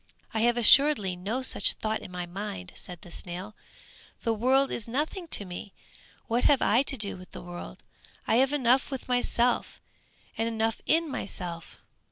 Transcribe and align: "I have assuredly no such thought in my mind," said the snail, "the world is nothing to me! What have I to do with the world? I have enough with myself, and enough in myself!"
"I 0.33 0.39
have 0.39 0.57
assuredly 0.57 1.15
no 1.15 1.43
such 1.43 1.73
thought 1.73 1.99
in 1.99 2.09
my 2.09 2.25
mind," 2.25 2.71
said 2.73 3.03
the 3.03 3.11
snail, 3.11 3.53
"the 4.23 4.33
world 4.33 4.71
is 4.71 4.87
nothing 4.87 5.27
to 5.27 5.45
me! 5.45 5.73
What 6.25 6.45
have 6.45 6.59
I 6.63 6.81
to 6.81 6.97
do 6.97 7.15
with 7.17 7.33
the 7.33 7.43
world? 7.43 7.83
I 8.25 8.37
have 8.37 8.51
enough 8.51 8.89
with 8.89 9.07
myself, 9.07 9.79
and 10.39 10.47
enough 10.47 10.81
in 10.87 11.07
myself!" 11.07 11.83